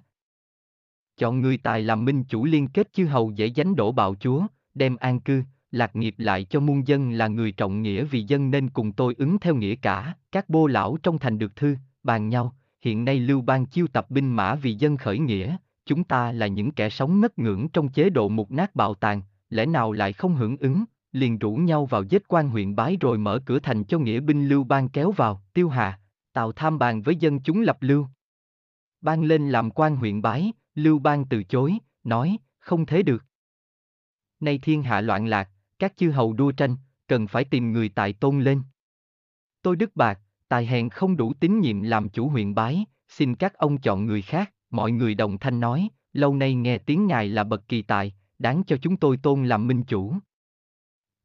Chọn 1.18 1.42
người 1.42 1.58
tài 1.58 1.82
làm 1.82 2.06
minh 2.06 2.24
chủ 2.24 2.46
liên 2.46 2.68
kết 2.68 2.94
chư 2.94 3.06
hầu 3.06 3.32
dễ 3.32 3.52
dánh 3.56 3.76
đổ 3.76 3.92
bạo 3.92 4.16
chúa, 4.20 4.46
đem 4.74 4.96
an 4.96 5.20
cư, 5.20 5.44
lạc 5.72 5.96
nghiệp 5.96 6.16
lại 6.18 6.44
cho 6.44 6.60
muôn 6.60 6.88
dân 6.88 7.12
là 7.12 7.28
người 7.28 7.52
trọng 7.52 7.82
nghĩa 7.82 8.04
vì 8.04 8.24
dân 8.24 8.52
nên 8.52 8.70
cùng 8.70 8.92
tôi 8.92 9.16
ứng 9.18 9.40
theo 9.40 9.56
nghĩa 9.56 9.76
cả, 9.76 10.16
các 10.32 10.50
bô 10.50 10.68
lão 10.68 10.98
trong 11.04 11.20
thành 11.20 11.40
được 11.40 11.56
thư, 11.56 11.76
bàn 12.04 12.30
nhau, 12.30 12.56
hiện 12.82 13.06
nay 13.06 13.20
lưu 13.20 13.42
bang 13.42 13.66
chiêu 13.66 13.88
tập 13.88 14.10
binh 14.10 14.36
mã 14.36 14.56
vì 14.56 14.74
dân 14.74 14.98
khởi 14.98 15.20
nghĩa, 15.20 15.58
chúng 15.86 16.04
ta 16.04 16.32
là 16.32 16.48
những 16.48 16.72
kẻ 16.72 16.90
sống 16.90 17.20
ngất 17.22 17.40
ngưỡng 17.40 17.70
trong 17.70 17.90
chế 17.90 18.10
độ 18.10 18.30
mục 18.30 18.52
nát 18.52 18.76
bạo 18.76 18.94
tàn, 18.94 19.22
lẽ 19.50 19.66
nào 19.66 19.92
lại 19.92 20.14
không 20.14 20.36
hưởng 20.36 20.58
ứng, 20.58 20.84
liền 21.12 21.40
rủ 21.40 21.56
nhau 21.56 21.86
vào 21.86 22.04
giết 22.04 22.28
quan 22.28 22.50
huyện 22.50 22.76
bái 22.76 22.98
rồi 23.00 23.18
mở 23.18 23.40
cửa 23.46 23.60
thành 23.60 23.84
cho 23.84 24.00
nghĩa 24.00 24.20
binh 24.20 24.48
lưu 24.48 24.64
bang 24.64 24.90
kéo 24.90 25.12
vào, 25.12 25.42
tiêu 25.54 25.70
hà, 25.70 26.00
tào 26.34 26.52
tham 26.52 26.80
bàn 26.80 27.02
với 27.02 27.16
dân 27.16 27.40
chúng 27.40 27.62
lập 27.62 27.78
lưu. 27.82 28.08
Ban 29.02 29.24
lên 29.24 29.50
làm 29.50 29.72
quan 29.72 29.96
huyện 29.96 30.22
bái, 30.22 30.52
lưu 30.76 31.00
bang 31.00 31.26
từ 31.26 31.44
chối, 31.44 31.78
nói, 32.04 32.38
không 32.60 32.86
thế 32.86 33.04
được. 33.04 33.24
Nay 34.40 34.60
thiên 34.62 34.84
hạ 34.84 35.02
loạn 35.02 35.26
lạc, 35.26 35.50
các 35.80 35.98
chư 35.98 36.12
hầu 36.12 36.34
đua 36.34 36.52
tranh, 36.52 36.76
cần 37.08 37.28
phải 37.28 37.44
tìm 37.44 37.72
người 37.72 37.90
tài 37.90 38.14
tôn 38.14 38.42
lên. 38.42 38.62
Tôi 39.62 39.76
đức 39.76 39.96
bạc, 39.96 40.20
tài 40.48 40.66
hèn 40.66 40.90
không 40.90 41.18
đủ 41.18 41.34
tín 41.34 41.60
nhiệm 41.60 41.82
làm 41.82 42.10
chủ 42.10 42.30
huyện 42.30 42.56
bái, 42.56 42.86
xin 43.08 43.36
các 43.36 43.54
ông 43.54 43.78
chọn 43.78 44.06
người 44.06 44.22
khác, 44.22 44.54
mọi 44.70 44.92
người 44.92 45.16
đồng 45.16 45.38
thanh 45.38 45.60
nói, 45.60 45.90
lâu 46.14 46.36
nay 46.36 46.56
nghe 46.56 46.78
tiếng 46.78 47.08
ngài 47.08 47.28
là 47.28 47.44
bậc 47.44 47.68
kỳ 47.68 47.82
tài, 47.82 48.14
đáng 48.40 48.64
cho 48.68 48.78
chúng 48.82 48.98
tôi 48.98 49.18
tôn 49.18 49.46
làm 49.46 49.68
minh 49.68 49.84
chủ. 49.84 50.16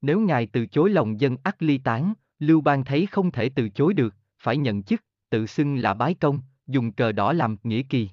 Nếu 0.00 0.20
ngài 0.20 0.46
từ 0.46 0.66
chối 0.66 0.90
lòng 0.90 1.20
dân 1.20 1.36
ắt 1.42 1.62
ly 1.62 1.78
tán, 1.78 2.14
Lưu 2.38 2.60
Bang 2.60 2.84
thấy 2.84 3.06
không 3.06 3.30
thể 3.30 3.48
từ 3.48 3.68
chối 3.68 3.94
được, 3.94 4.14
phải 4.38 4.56
nhận 4.56 4.82
chức, 4.82 5.04
tự 5.30 5.46
xưng 5.46 5.76
là 5.76 5.94
bái 5.94 6.14
công, 6.14 6.40
dùng 6.66 6.92
cờ 6.92 7.12
đỏ 7.12 7.32
làm 7.32 7.56
nghĩa 7.62 7.82
kỳ. 7.82 8.10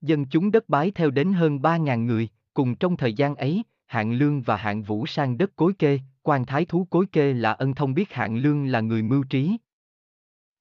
Dân 0.00 0.24
chúng 0.24 0.50
đất 0.50 0.68
bái 0.68 0.90
theo 0.90 1.10
đến 1.10 1.32
hơn 1.32 1.58
3.000 1.58 2.04
người, 2.04 2.28
cùng 2.54 2.74
trong 2.76 2.96
thời 2.96 3.14
gian 3.14 3.36
ấy, 3.36 3.62
Hạng 3.92 4.12
Lương 4.12 4.42
và 4.42 4.56
Hạng 4.56 4.82
Vũ 4.82 5.06
sang 5.06 5.38
đất 5.38 5.56
cối 5.56 5.72
kê, 5.78 6.00
quan 6.22 6.46
thái 6.46 6.64
thú 6.64 6.86
cối 6.90 7.06
kê 7.12 7.32
là 7.32 7.52
ân 7.52 7.74
thông 7.74 7.94
biết 7.94 8.12
Hạng 8.12 8.36
Lương 8.36 8.66
là 8.66 8.80
người 8.80 9.02
mưu 9.02 9.24
trí. 9.24 9.56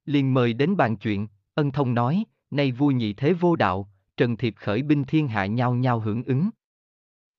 liền 0.06 0.34
mời 0.34 0.54
đến 0.54 0.78
bàn 0.78 0.98
chuyện, 0.98 1.28
ân 1.54 1.72
thông 1.72 1.94
nói, 1.94 2.24
nay 2.52 2.72
vui 2.72 2.94
nhị 2.94 3.14
thế 3.14 3.34
vô 3.34 3.56
đạo, 3.56 3.90
Trần 4.18 4.38
Thiệp 4.38 4.54
khởi 4.58 4.82
binh 4.82 5.04
thiên 5.04 5.28
hạ 5.28 5.46
nhau 5.46 5.74
nhau 5.74 6.00
hưởng 6.00 6.24
ứng. 6.24 6.50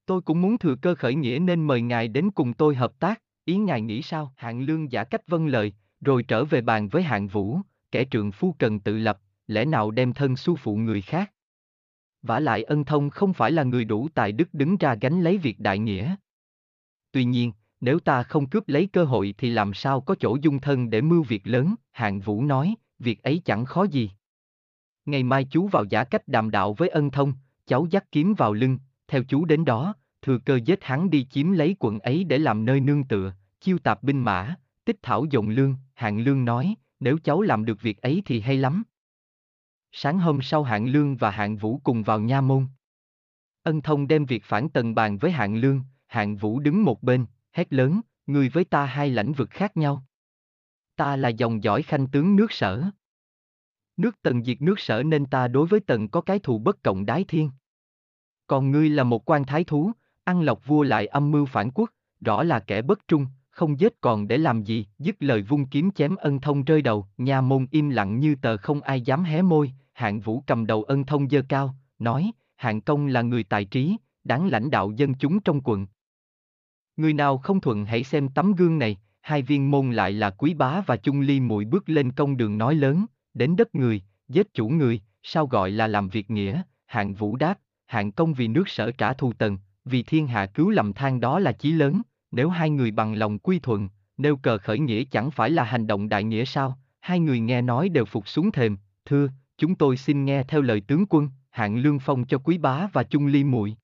Tôi 0.07 0.21
cũng 0.23 0.43
muốn 0.43 0.59
thừa 0.59 0.75
cơ 0.83 0.95
khởi 0.95 1.15
nghĩa 1.15 1.39
nên 1.39 1.67
mời 1.67 1.83
ngài 1.83 2.09
đến 2.09 2.31
cùng 2.31 2.55
tôi 2.55 2.75
hợp 2.75 2.99
tác, 2.99 3.23
ý 3.45 3.57
ngài 3.57 3.81
nghĩ 3.81 4.03
sao? 4.03 4.33
Hạng 4.37 4.61
lương 4.61 4.93
giả 4.93 5.05
cách 5.05 5.29
vâng 5.29 5.47
lời, 5.47 5.73
rồi 6.01 6.23
trở 6.23 6.45
về 6.45 6.61
bàn 6.61 6.89
với 6.89 7.03
hạng 7.03 7.29
vũ, 7.29 7.59
kẻ 7.91 8.05
trượng 8.11 8.33
phu 8.33 8.55
cần 8.59 8.81
tự 8.81 8.99
lập, 8.99 9.21
lẽ 9.47 9.65
nào 9.65 9.91
đem 9.91 10.13
thân 10.13 10.37
su 10.37 10.57
phụ 10.57 10.77
người 10.77 11.03
khác 11.03 11.33
vả 12.23 12.41
lại 12.41 12.63
ân 12.63 12.85
thông 12.85 13.11
không 13.11 13.33
phải 13.33 13.53
là 13.53 13.63
người 13.63 13.85
đủ 13.85 14.09
tài 14.15 14.33
đức 14.33 14.55
đứng 14.55 14.77
ra 14.77 14.95
gánh 14.95 15.21
lấy 15.21 15.39
việc 15.39 15.61
đại 15.61 15.79
nghĩa. 15.79 16.17
Tuy 17.13 17.25
nhiên, 17.25 17.53
nếu 17.81 17.99
ta 17.99 18.23
không 18.23 18.49
cướp 18.49 18.69
lấy 18.69 18.87
cơ 18.87 19.05
hội 19.05 19.35
thì 19.39 19.51
làm 19.51 19.75
sao 19.75 20.01
có 20.01 20.15
chỗ 20.21 20.37
dung 20.43 20.61
thân 20.61 20.91
để 20.91 21.01
mưu 21.01 21.23
việc 21.23 21.47
lớn, 21.47 21.75
hạng 21.93 22.21
vũ 22.21 22.45
nói, 22.45 22.75
việc 22.99 23.23
ấy 23.23 23.43
chẳng 23.45 23.65
khó 23.65 23.83
gì. 23.83 24.11
Ngày 25.07 25.23
mai 25.23 25.45
chú 25.45 25.69
vào 25.69 25.85
giả 25.85 26.05
cách 26.05 26.29
đàm 26.29 26.51
đạo 26.51 26.75
với 26.75 26.89
ân 26.89 27.11
thông, 27.11 27.33
cháu 27.67 27.87
dắt 27.91 28.05
kiếm 28.13 28.35
vào 28.35 28.53
lưng, 28.53 28.79
theo 29.09 29.23
chú 29.25 29.45
đến 29.45 29.65
đó, 29.65 29.95
thừa 30.23 30.39
cơ 30.39 30.61
giết 30.65 30.85
hắn 30.85 31.11
đi 31.11 31.27
chiếm 31.31 31.53
lấy 31.53 31.77
quận 31.79 31.99
ấy 31.99 32.25
để 32.25 32.39
làm 32.39 32.65
nơi 32.65 32.81
nương 32.81 33.05
tựa, 33.05 33.33
chiêu 33.61 33.79
tạp 33.79 34.03
binh 34.03 34.21
mã, 34.21 34.55
tích 34.85 34.97
thảo 35.03 35.25
dồn 35.31 35.49
lương, 35.49 35.77
hạng 35.95 36.19
lương 36.21 36.45
nói, 36.45 36.75
nếu 37.01 37.19
cháu 37.25 37.43
làm 37.43 37.65
được 37.65 37.83
việc 37.83 38.03
ấy 38.03 38.23
thì 38.25 38.41
hay 38.41 38.57
lắm. 38.57 38.83
Sáng 39.93 40.19
hôm 40.19 40.43
sau 40.43 40.63
hạng 40.63 40.87
lương 40.87 41.17
và 41.17 41.31
hạng 41.31 41.57
vũ 41.57 41.81
cùng 41.85 42.03
vào 42.03 42.21
nha 42.21 42.41
môn. 42.41 42.67
Ân 43.63 43.83
thông 43.83 44.09
đem 44.09 44.25
việc 44.25 44.45
phản 44.45 44.69
tần 44.69 44.95
bàn 44.95 45.19
với 45.19 45.31
hạng 45.31 45.57
lương, 45.57 45.83
hạng 46.07 46.37
vũ 46.37 46.61
đứng 46.61 46.85
một 46.85 47.03
bên, 47.03 47.27
hét 47.53 47.73
lớn, 47.73 48.01
người 48.27 48.49
với 48.49 48.65
ta 48.65 48.85
hai 48.85 49.11
lãnh 49.11 49.33
vực 49.33 49.51
khác 49.51 49.77
nhau. 49.77 50.05
Ta 50.97 51.17
là 51.17 51.29
dòng 51.29 51.63
dõi 51.63 51.83
khanh 51.83 52.07
tướng 52.07 52.37
nước 52.37 52.53
sở. 52.53 52.85
Nước 53.97 54.23
tần 54.23 54.45
diệt 54.45 54.63
nước 54.63 54.81
sở 54.81 55.03
nên 55.03 55.27
ta 55.27 55.49
đối 55.49 55.67
với 55.67 55.81
tần 55.81 56.09
có 56.09 56.21
cái 56.21 56.39
thù 56.39 56.59
bất 56.59 56.83
cộng 56.83 57.07
đái 57.07 57.25
thiên. 57.25 57.51
Còn 58.47 58.71
ngươi 58.71 58.89
là 58.89 59.05
một 59.05 59.31
quan 59.31 59.45
thái 59.45 59.65
thú, 59.65 59.93
ăn 60.25 60.43
lộc 60.43 60.67
vua 60.67 60.83
lại 60.83 61.07
âm 61.07 61.31
mưu 61.31 61.47
phản 61.47 61.71
quốc, 61.71 61.91
rõ 62.21 62.43
là 62.43 62.61
kẻ 62.61 62.83
bất 62.83 63.09
trung, 63.09 63.27
không 63.51 63.81
giết 63.81 64.01
còn 64.01 64.29
để 64.29 64.39
làm 64.39 64.63
gì, 64.63 64.87
dứt 64.99 65.17
lời 65.19 65.43
vung 65.43 65.67
kiếm 65.67 65.91
chém 65.91 66.17
ân 66.17 66.41
thông 66.41 66.65
rơi 66.65 66.83
đầu, 66.83 67.07
nhà 67.17 67.41
môn 67.41 67.67
im 67.71 67.91
lặng 67.91 68.21
như 68.21 68.35
tờ 68.43 68.57
không 68.57 68.81
ai 68.81 69.01
dám 69.01 69.25
hé 69.25 69.43
môi, 69.43 69.73
hạng 69.93 70.21
vũ 70.21 70.45
cầm 70.47 70.67
đầu 70.67 70.83
ân 70.83 71.05
thông 71.05 71.29
dơ 71.29 71.43
cao, 71.49 71.75
nói, 71.99 72.33
hạng 72.57 72.81
công 72.81 73.07
là 73.07 73.23
người 73.23 73.45
tài 73.45 73.65
trí, 73.65 73.97
đáng 74.25 74.49
lãnh 74.49 74.71
đạo 74.71 74.91
dân 74.91 75.15
chúng 75.15 75.41
trong 75.41 75.61
quận. 75.65 75.87
Người 76.97 77.13
nào 77.13 77.39
không 77.39 77.61
thuận 77.61 77.85
hãy 77.85 78.05
xem 78.05 78.29
tấm 78.29 78.53
gương 78.53 78.79
này, 78.79 78.97
hai 79.21 79.43
viên 79.43 79.71
môn 79.71 79.93
lại 79.93 80.13
là 80.13 80.31
quý 80.31 80.55
bá 80.55 80.81
và 80.81 80.97
chung 80.97 81.21
ly 81.21 81.41
muội 81.41 81.65
bước 81.65 81.89
lên 81.89 82.13
công 82.13 82.37
đường 82.37 82.59
nói 82.59 82.75
lớn, 82.75 83.07
đến 83.35 83.57
đất 83.57 83.75
người, 83.75 84.03
giết 84.29 84.55
chủ 84.55 84.69
người, 84.69 85.01
sao 85.23 85.47
gọi 85.47 85.71
là 85.71 85.87
làm 85.87 86.09
việc 86.09 86.31
nghĩa, 86.31 86.63
hạng 86.87 87.15
vũ 87.15 87.37
đáp, 87.37 87.59
hạng 87.87 88.13
công 88.13 88.35
vì 88.35 88.49
nước 88.49 88.69
sở 88.69 88.91
trả 88.91 89.13
thù 89.13 89.33
tần, 89.33 89.59
vì 89.85 90.03
thiên 90.03 90.27
hạ 90.27 90.47
cứu 90.47 90.71
lầm 90.71 90.93
than 90.93 91.21
đó 91.21 91.39
là 91.39 91.53
chí 91.53 91.73
lớn, 91.73 92.03
nếu 92.31 92.49
hai 92.49 92.71
người 92.71 92.91
bằng 92.91 93.15
lòng 93.15 93.39
quy 93.39 93.59
thuận, 93.59 93.89
nêu 94.17 94.37
cờ 94.37 94.59
khởi 94.59 94.79
nghĩa 94.79 95.05
chẳng 95.05 95.31
phải 95.31 95.51
là 95.51 95.65
hành 95.65 95.87
động 95.87 96.09
đại 96.09 96.25
nghĩa 96.25 96.45
sao, 96.45 96.79
hai 97.01 97.21
người 97.21 97.41
nghe 97.41 97.63
nói 97.63 97.89
đều 97.89 98.05
phục 98.05 98.29
xuống 98.29 98.53
thềm, 98.53 98.77
thưa, 99.05 99.29
chúng 99.63 99.75
tôi 99.75 99.97
xin 99.97 100.25
nghe 100.25 100.45
theo 100.45 100.63
lời 100.63 100.81
tướng 100.81 101.07
quân, 101.09 101.29
hạng 101.51 101.77
lương 101.77 101.99
phong 101.99 102.27
cho 102.27 102.39
quý 102.39 102.59
bá 102.59 102.87
và 102.93 103.03
chung 103.03 103.27
ly 103.27 103.45
muội. 103.45 103.77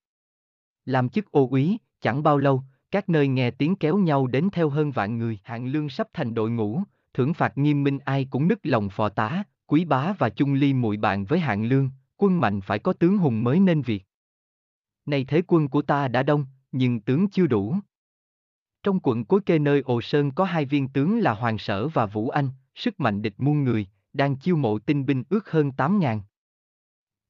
Làm 0.85 1.09
chức 1.09 1.31
ô 1.31 1.47
úy, 1.51 1.77
chẳng 2.01 2.23
bao 2.23 2.37
lâu, 2.37 2.63
các 2.91 3.09
nơi 3.09 3.27
nghe 3.27 3.51
tiếng 3.51 3.75
kéo 3.75 3.97
nhau 3.97 4.27
đến 4.27 4.49
theo 4.51 4.69
hơn 4.69 4.91
vạn 4.91 5.17
người, 5.17 5.39
hạng 5.43 5.67
lương 5.67 5.89
sắp 5.89 6.07
thành 6.13 6.33
đội 6.33 6.49
ngũ, 6.49 6.83
thưởng 7.13 7.33
phạt 7.33 7.57
nghiêm 7.57 7.83
minh 7.83 7.99
ai 8.05 8.27
cũng 8.29 8.47
nức 8.47 8.59
lòng 8.63 8.89
phò 8.89 9.09
tá, 9.09 9.43
quý 9.67 9.85
bá 9.85 10.13
và 10.13 10.29
chung 10.29 10.53
ly 10.53 10.73
muội 10.73 10.97
bạn 10.97 11.25
với 11.25 11.39
hạng 11.39 11.65
lương, 11.65 11.89
quân 12.17 12.39
mạnh 12.39 12.61
phải 12.61 12.79
có 12.79 12.93
tướng 12.93 13.17
hùng 13.17 13.43
mới 13.43 13.59
nên 13.59 13.81
việc. 13.81 14.03
Này 15.05 15.25
thế 15.25 15.41
quân 15.47 15.67
của 15.67 15.81
ta 15.81 16.07
đã 16.07 16.23
đông, 16.23 16.45
nhưng 16.71 16.99
tướng 16.99 17.29
chưa 17.29 17.47
đủ. 17.47 17.75
Trong 18.83 18.99
quận 18.99 19.25
cuối 19.25 19.41
Kê 19.41 19.59
nơi 19.59 19.81
Ồ 19.81 20.01
Sơn 20.01 20.31
có 20.31 20.45
hai 20.45 20.65
viên 20.65 20.87
tướng 20.87 21.19
là 21.19 21.33
Hoàng 21.33 21.57
Sở 21.57 21.87
và 21.87 22.05
Vũ 22.05 22.29
Anh, 22.29 22.49
sức 22.75 22.99
mạnh 22.99 23.21
địch 23.21 23.35
muôn 23.37 23.63
người, 23.63 23.87
đang 24.13 24.35
chiêu 24.35 24.55
mộ 24.55 24.79
tinh 24.79 25.05
binh 25.05 25.23
ước 25.29 25.51
hơn 25.51 25.71
8 25.71 25.99
ngàn. 25.99 26.21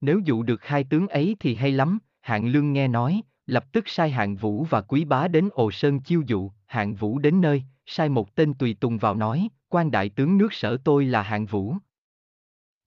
Nếu 0.01 0.19
dụ 0.25 0.43
được 0.43 0.65
hai 0.65 0.83
tướng 0.83 1.07
ấy 1.07 1.36
thì 1.39 1.55
hay 1.55 1.71
lắm, 1.71 2.00
hạng 2.21 2.48
lương 2.48 2.74
nghe 2.74 2.88
nói, 2.88 3.21
lập 3.45 3.65
tức 3.71 3.83
sai 3.88 4.09
hạng 4.09 4.36
vũ 4.36 4.63
và 4.63 4.81
quý 4.81 5.05
bá 5.05 5.27
đến 5.27 5.50
Ồ 5.51 5.71
Sơn 5.71 6.00
chiêu 6.00 6.24
dụ, 6.27 6.51
hạng 6.65 6.95
vũ 6.95 7.19
đến 7.19 7.41
nơi, 7.41 7.63
sai 7.86 8.09
một 8.09 8.36
tên 8.36 8.53
tùy 8.53 8.74
tùng 8.74 8.98
vào 8.98 9.15
nói, 9.15 9.50
quan 9.69 9.91
đại 9.91 10.09
tướng 10.09 10.38
nước 10.38 10.53
sở 10.53 10.77
tôi 10.83 11.05
là 11.05 11.21
hạng 11.21 11.45
vũ. 11.45 11.75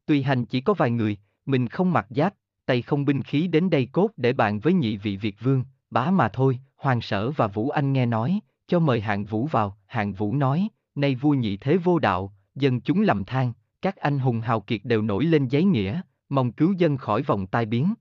Tùy 0.07 0.23
hành 0.23 0.45
chỉ 0.45 0.61
có 0.61 0.75
vài 0.75 0.91
người, 0.91 1.17
mình 1.47 1.69
không 1.69 1.93
mặc 1.93 2.07
giáp, 2.11 2.35
tay 2.67 2.83
không 2.83 3.05
binh 3.05 3.23
khí 3.23 3.47
đến 3.47 3.71
đây 3.71 3.89
cốt 3.93 4.11
để 4.17 4.33
bàn 4.33 4.61
với 4.61 4.73
nhị 4.73 4.97
vị 4.97 5.17
Việt 5.17 5.37
vương, 5.41 5.65
bá 5.91 6.11
mà 6.11 6.29
thôi, 6.29 6.59
hoàng 6.77 7.01
sở 7.01 7.31
và 7.31 7.47
vũ 7.47 7.71
anh 7.71 7.93
nghe 7.93 8.07
nói, 8.07 8.41
cho 8.67 8.79
mời 8.79 9.01
hạng 9.01 9.25
vũ 9.25 9.47
vào, 9.47 9.77
hạng 9.87 10.13
vũ 10.13 10.35
nói, 10.35 10.69
nay 10.95 11.15
vua 11.15 11.31
nhị 11.31 11.57
thế 11.57 11.77
vô 11.77 11.99
đạo, 11.99 12.33
dân 12.55 12.81
chúng 12.81 13.03
lầm 13.03 13.25
than, 13.25 13.53
các 13.83 13.97
anh 13.97 14.19
hùng 14.19 14.41
hào 14.41 14.61
kiệt 14.61 14.81
đều 14.85 15.03
nổi 15.03 15.25
lên 15.25 15.49
giấy 15.49 15.65
nghĩa, 15.65 16.01
mong 16.29 16.53
cứu 16.53 16.73
dân 16.73 16.97
khỏi 16.97 17.23
vòng 17.23 17.47
tai 17.47 17.67
biến. 17.67 17.95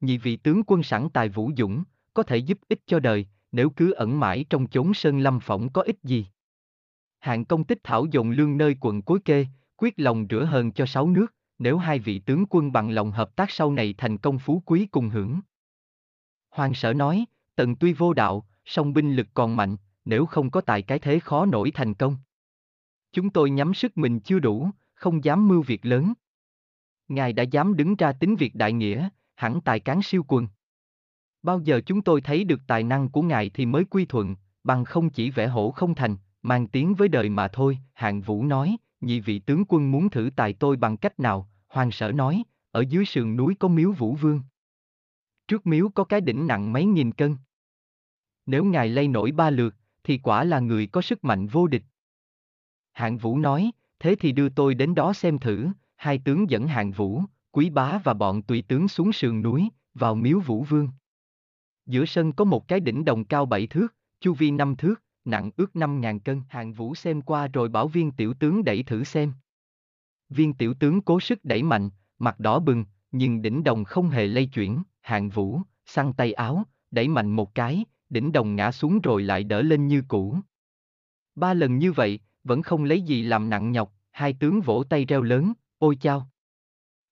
Nhị 0.00 0.18
vị 0.18 0.36
tướng 0.36 0.62
quân 0.66 0.82
sẵn 0.82 1.10
tài 1.10 1.28
vũ 1.28 1.50
dũng, 1.56 1.84
có 2.14 2.22
thể 2.22 2.36
giúp 2.36 2.58
ích 2.68 2.82
cho 2.86 2.98
đời, 2.98 3.26
nếu 3.52 3.70
cứ 3.70 3.92
ẩn 3.92 4.20
mãi 4.20 4.44
trong 4.50 4.66
chốn 4.66 4.94
sơn 4.94 5.18
lâm 5.18 5.40
phỏng 5.40 5.72
có 5.72 5.82
ích 5.82 6.02
gì. 6.02 6.26
Hạng 7.20 7.44
công 7.44 7.64
tích 7.64 7.78
thảo 7.82 8.06
dồn 8.10 8.30
lương 8.30 8.56
nơi 8.56 8.76
quận 8.80 9.02
cối 9.02 9.18
kê, 9.24 9.46
quyết 9.76 9.94
lòng 9.96 10.26
rửa 10.30 10.44
hờn 10.44 10.72
cho 10.72 10.86
sáu 10.86 11.08
nước, 11.08 11.34
nếu 11.58 11.78
hai 11.78 11.98
vị 11.98 12.18
tướng 12.18 12.44
quân 12.50 12.72
bằng 12.72 12.90
lòng 12.90 13.10
hợp 13.10 13.36
tác 13.36 13.50
sau 13.50 13.72
này 13.72 13.94
thành 13.98 14.18
công 14.18 14.38
phú 14.38 14.62
quý 14.66 14.86
cùng 14.86 15.10
hưởng. 15.10 15.40
Hoàng 16.50 16.74
sở 16.74 16.92
nói, 16.92 17.24
tần 17.56 17.76
tuy 17.76 17.92
vô 17.92 18.12
đạo, 18.12 18.46
song 18.64 18.92
binh 18.92 19.16
lực 19.16 19.26
còn 19.34 19.56
mạnh, 19.56 19.76
nếu 20.04 20.26
không 20.26 20.50
có 20.50 20.60
tài 20.60 20.82
cái 20.82 20.98
thế 20.98 21.18
khó 21.18 21.46
nổi 21.46 21.70
thành 21.70 21.94
công. 21.94 22.16
Chúng 23.12 23.30
tôi 23.30 23.50
nhắm 23.50 23.74
sức 23.74 23.98
mình 23.98 24.20
chưa 24.20 24.38
đủ, 24.38 24.70
không 25.04 25.24
dám 25.24 25.48
mưu 25.48 25.62
việc 25.62 25.86
lớn. 25.86 26.12
Ngài 27.08 27.32
đã 27.32 27.42
dám 27.42 27.76
đứng 27.76 27.96
ra 27.96 28.12
tính 28.12 28.36
việc 28.36 28.54
đại 28.54 28.72
nghĩa, 28.72 29.08
hẳn 29.34 29.60
tài 29.60 29.80
cán 29.80 30.02
siêu 30.02 30.24
quần. 30.28 30.48
Bao 31.42 31.60
giờ 31.60 31.80
chúng 31.86 32.02
tôi 32.02 32.20
thấy 32.20 32.44
được 32.44 32.60
tài 32.66 32.82
năng 32.82 33.08
của 33.08 33.22
ngài 33.22 33.50
thì 33.50 33.66
mới 33.66 33.84
quy 33.84 34.04
thuận, 34.04 34.36
bằng 34.64 34.84
không 34.84 35.10
chỉ 35.10 35.30
vẽ 35.30 35.46
hổ 35.46 35.70
không 35.70 35.94
thành, 35.94 36.16
mang 36.42 36.66
tiếng 36.66 36.94
với 36.94 37.08
đời 37.08 37.28
mà 37.28 37.48
thôi, 37.48 37.78
hạng 37.94 38.20
vũ 38.20 38.44
nói, 38.44 38.76
nhị 39.00 39.20
vị 39.20 39.38
tướng 39.38 39.64
quân 39.68 39.90
muốn 39.90 40.10
thử 40.10 40.30
tài 40.36 40.52
tôi 40.52 40.76
bằng 40.76 40.96
cách 40.96 41.20
nào, 41.20 41.48
hoàng 41.68 41.90
sở 41.90 42.12
nói, 42.12 42.42
ở 42.70 42.84
dưới 42.88 43.04
sườn 43.04 43.36
núi 43.36 43.54
có 43.58 43.68
miếu 43.68 43.92
vũ 43.92 44.14
vương. 44.14 44.40
Trước 45.48 45.66
miếu 45.66 45.88
có 45.88 46.04
cái 46.04 46.20
đỉnh 46.20 46.46
nặng 46.46 46.72
mấy 46.72 46.84
nghìn 46.84 47.12
cân. 47.12 47.36
Nếu 48.46 48.64
ngài 48.64 48.88
lay 48.88 49.08
nổi 49.08 49.32
ba 49.32 49.50
lượt, 49.50 49.74
thì 50.04 50.18
quả 50.18 50.44
là 50.44 50.60
người 50.60 50.86
có 50.86 51.02
sức 51.02 51.24
mạnh 51.24 51.46
vô 51.46 51.66
địch. 51.66 51.84
Hạng 52.92 53.18
Vũ 53.18 53.38
nói, 53.38 53.70
thế 53.98 54.14
thì 54.14 54.32
đưa 54.32 54.48
tôi 54.48 54.74
đến 54.74 54.94
đó 54.94 55.12
xem 55.12 55.38
thử, 55.38 55.68
hai 55.96 56.18
tướng 56.18 56.50
dẫn 56.50 56.68
Hạng 56.68 56.92
Vũ, 56.92 57.22
Quý 57.50 57.70
Bá 57.70 57.98
và 58.04 58.14
bọn 58.14 58.42
tùy 58.42 58.62
tướng 58.68 58.88
xuống 58.88 59.12
sườn 59.12 59.42
núi, 59.42 59.68
vào 59.94 60.14
miếu 60.14 60.40
Vũ 60.40 60.62
Vương. 60.62 60.88
Giữa 61.86 62.04
sân 62.04 62.32
có 62.32 62.44
một 62.44 62.68
cái 62.68 62.80
đỉnh 62.80 63.04
đồng 63.04 63.24
cao 63.24 63.46
bảy 63.46 63.66
thước, 63.66 63.94
chu 64.20 64.34
vi 64.34 64.50
năm 64.50 64.76
thước, 64.76 65.02
nặng 65.24 65.50
ước 65.56 65.76
năm 65.76 66.00
ngàn 66.00 66.20
cân. 66.20 66.42
Hạng 66.48 66.72
Vũ 66.72 66.94
xem 66.94 67.22
qua 67.22 67.48
rồi 67.48 67.68
bảo 67.68 67.88
viên 67.88 68.12
tiểu 68.12 68.34
tướng 68.34 68.64
đẩy 68.64 68.82
thử 68.82 69.04
xem. 69.04 69.32
Viên 70.28 70.54
tiểu 70.54 70.74
tướng 70.74 71.00
cố 71.00 71.20
sức 71.20 71.44
đẩy 71.44 71.62
mạnh, 71.62 71.90
mặt 72.18 72.40
đỏ 72.40 72.58
bừng, 72.58 72.84
nhưng 73.12 73.42
đỉnh 73.42 73.64
đồng 73.64 73.84
không 73.84 74.08
hề 74.08 74.26
lay 74.26 74.46
chuyển, 74.46 74.82
Hạng 75.00 75.28
Vũ, 75.28 75.60
săn 75.86 76.12
tay 76.12 76.32
áo, 76.32 76.64
đẩy 76.90 77.08
mạnh 77.08 77.30
một 77.30 77.54
cái, 77.54 77.84
đỉnh 78.10 78.32
đồng 78.32 78.56
ngã 78.56 78.72
xuống 78.72 79.00
rồi 79.00 79.22
lại 79.22 79.44
đỡ 79.44 79.62
lên 79.62 79.88
như 79.88 80.02
cũ. 80.08 80.36
Ba 81.34 81.54
lần 81.54 81.78
như 81.78 81.92
vậy, 81.92 82.20
vẫn 82.44 82.62
không 82.62 82.84
lấy 82.84 83.02
gì 83.02 83.22
làm 83.22 83.50
nặng 83.50 83.72
nhọc, 83.72 83.92
hai 84.10 84.32
tướng 84.32 84.60
vỗ 84.60 84.84
tay 84.88 85.04
reo 85.04 85.22
lớn, 85.22 85.52
ôi 85.78 85.96
chao. 86.00 86.28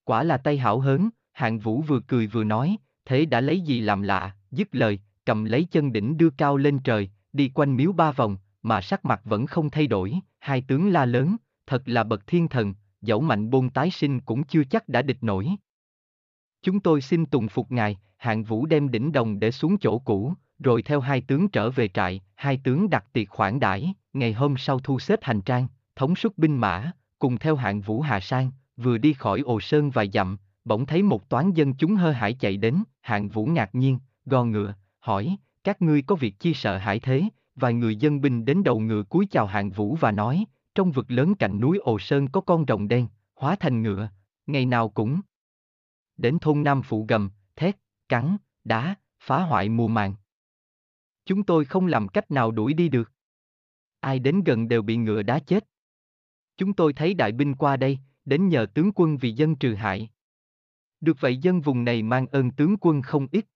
Quả 0.04 0.22
là 0.22 0.36
tay 0.36 0.58
hảo 0.58 0.80
hớn, 0.80 1.10
hạng 1.32 1.58
vũ 1.58 1.82
vừa 1.82 2.00
cười 2.00 2.26
vừa 2.26 2.44
nói, 2.44 2.76
thế 3.04 3.24
đã 3.24 3.40
lấy 3.40 3.60
gì 3.60 3.80
làm 3.80 4.02
lạ, 4.02 4.36
dứt 4.50 4.68
lời, 4.72 5.00
cầm 5.24 5.44
lấy 5.44 5.66
chân 5.70 5.92
đỉnh 5.92 6.16
đưa 6.16 6.30
cao 6.30 6.56
lên 6.56 6.78
trời, 6.78 7.10
đi 7.32 7.50
quanh 7.54 7.76
miếu 7.76 7.92
ba 7.92 8.12
vòng, 8.12 8.36
mà 8.62 8.80
sắc 8.80 9.04
mặt 9.04 9.20
vẫn 9.24 9.46
không 9.46 9.70
thay 9.70 9.86
đổi, 9.86 10.14
hai 10.38 10.62
tướng 10.68 10.88
la 10.88 11.04
lớn, 11.04 11.36
thật 11.66 11.82
là 11.86 12.04
bậc 12.04 12.26
thiên 12.26 12.48
thần, 12.48 12.74
dẫu 13.00 13.20
mạnh 13.20 13.50
bôn 13.50 13.70
tái 13.70 13.90
sinh 13.90 14.20
cũng 14.20 14.44
chưa 14.44 14.64
chắc 14.64 14.88
đã 14.88 15.02
địch 15.02 15.22
nổi. 15.22 15.48
Chúng 16.62 16.80
tôi 16.80 17.00
xin 17.00 17.26
tùng 17.26 17.48
phục 17.48 17.72
ngài, 17.72 17.98
hạng 18.16 18.44
vũ 18.44 18.66
đem 18.66 18.90
đỉnh 18.90 19.12
đồng 19.12 19.40
để 19.40 19.50
xuống 19.50 19.78
chỗ 19.78 19.98
cũ, 19.98 20.34
rồi 20.62 20.82
theo 20.82 21.00
hai 21.00 21.20
tướng 21.20 21.48
trở 21.48 21.70
về 21.70 21.88
trại, 21.88 22.20
hai 22.34 22.60
tướng 22.64 22.90
đặt 22.90 23.04
tiệc 23.12 23.28
khoản 23.28 23.60
đãi, 23.60 23.94
ngày 24.12 24.32
hôm 24.32 24.56
sau 24.56 24.78
thu 24.78 24.98
xếp 24.98 25.18
hành 25.22 25.40
trang, 25.40 25.66
thống 25.96 26.16
suất 26.16 26.38
binh 26.38 26.56
mã, 26.56 26.92
cùng 27.18 27.38
theo 27.38 27.56
hạng 27.56 27.80
vũ 27.80 28.00
Hà 28.00 28.20
Sang, 28.20 28.50
vừa 28.76 28.98
đi 28.98 29.12
khỏi 29.12 29.40
ồ 29.40 29.60
sơn 29.60 29.90
vài 29.90 30.10
dặm, 30.12 30.36
bỗng 30.64 30.86
thấy 30.86 31.02
một 31.02 31.28
toán 31.28 31.52
dân 31.52 31.74
chúng 31.74 31.96
hơ 31.96 32.10
hải 32.10 32.34
chạy 32.34 32.56
đến, 32.56 32.82
hạng 33.00 33.28
vũ 33.28 33.46
ngạc 33.46 33.74
nhiên, 33.74 33.98
gò 34.26 34.44
ngựa, 34.44 34.74
hỏi, 35.00 35.36
các 35.64 35.82
ngươi 35.82 36.02
có 36.02 36.14
việc 36.14 36.38
chi 36.38 36.54
sợ 36.54 36.78
hãi 36.78 37.00
thế, 37.00 37.24
vài 37.56 37.74
người 37.74 37.96
dân 37.96 38.20
binh 38.20 38.44
đến 38.44 38.62
đầu 38.64 38.80
ngựa 38.80 39.02
cúi 39.02 39.26
chào 39.30 39.46
hạng 39.46 39.70
vũ 39.70 39.96
và 40.00 40.10
nói, 40.10 40.44
trong 40.74 40.92
vực 40.92 41.10
lớn 41.10 41.34
cạnh 41.34 41.60
núi 41.60 41.78
ồ 41.78 41.98
sơn 41.98 42.28
có 42.28 42.40
con 42.40 42.64
rồng 42.68 42.88
đen, 42.88 43.06
hóa 43.34 43.56
thành 43.60 43.82
ngựa, 43.82 44.08
ngày 44.46 44.66
nào 44.66 44.88
cũng 44.88 45.20
đến 46.16 46.38
thôn 46.38 46.62
Nam 46.62 46.82
Phụ 46.82 47.04
gầm, 47.08 47.30
thét, 47.56 47.76
cắn, 48.08 48.36
đá, 48.64 48.94
phá 49.20 49.42
hoại 49.42 49.68
mùa 49.68 49.88
màng. 49.88 50.14
Chúng 51.24 51.44
tôi 51.44 51.64
không 51.64 51.86
làm 51.86 52.08
cách 52.08 52.30
nào 52.30 52.50
đuổi 52.50 52.74
đi 52.74 52.88
được. 52.88 53.12
Ai 54.00 54.18
đến 54.18 54.42
gần 54.44 54.68
đều 54.68 54.82
bị 54.82 54.96
ngựa 54.96 55.22
đá 55.22 55.38
chết. 55.38 55.64
Chúng 56.56 56.74
tôi 56.74 56.92
thấy 56.92 57.14
đại 57.14 57.32
binh 57.32 57.54
qua 57.54 57.76
đây, 57.76 57.98
đến 58.24 58.48
nhờ 58.48 58.66
tướng 58.74 58.92
quân 58.94 59.16
vì 59.16 59.32
dân 59.32 59.56
trừ 59.56 59.74
hại. 59.74 60.10
Được 61.00 61.16
vậy 61.20 61.36
dân 61.36 61.60
vùng 61.60 61.84
này 61.84 62.02
mang 62.02 62.26
ơn 62.26 62.50
tướng 62.50 62.76
quân 62.80 63.02
không 63.02 63.26
ít, 63.32 63.46